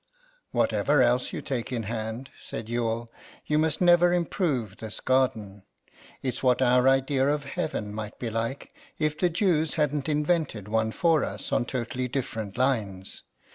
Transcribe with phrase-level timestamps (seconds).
[0.49, 3.11] "Whatever else you take in hand," said Youghal,
[3.45, 5.63] "you must never improve this garden.
[6.23, 10.91] It's what our idea of Heaven might be like if the Jews hadn't invented one
[10.91, 13.21] for us on totally different lines.